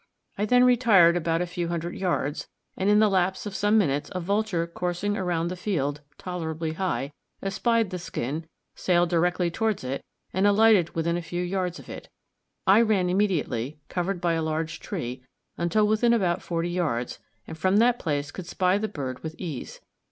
I 0.35 0.45
then 0.45 0.63
retired 0.63 1.15
about 1.15 1.43
a 1.43 1.45
few 1.45 1.67
hundred 1.67 1.93
yards, 1.93 2.47
and 2.75 2.89
in 2.89 2.97
the 2.97 3.07
lapse 3.07 3.45
of 3.45 3.55
some 3.55 3.77
minutes 3.77 4.09
a 4.15 4.19
vulture 4.19 4.65
coursing 4.65 5.15
around 5.15 5.49
the 5.49 5.55
field, 5.55 6.01
tolerably 6.17 6.73
high, 6.73 7.13
espied 7.43 7.91
the 7.91 7.99
skin, 7.99 8.47
sailed 8.73 9.09
directly 9.09 9.51
towards 9.51 9.83
it, 9.83 10.03
and 10.33 10.47
alighted 10.47 10.95
within 10.95 11.17
a 11.17 11.21
few 11.21 11.43
yards 11.43 11.77
of 11.77 11.87
it. 11.87 12.09
I 12.65 12.81
ran 12.81 13.09
immediately, 13.11 13.77
covered 13.89 14.19
by 14.19 14.33
a 14.33 14.41
large 14.41 14.79
tree, 14.79 15.23
until 15.55 15.85
within 15.87 16.13
about 16.13 16.41
forty 16.41 16.69
yards, 16.69 17.19
and 17.45 17.55
from 17.55 17.77
that 17.77 17.99
place 17.99 18.31
could 18.31 18.47
spy 18.47 18.79
the 18.79 18.87
bird 18.87 19.21
with 19.21 19.35
ease. 19.37 19.81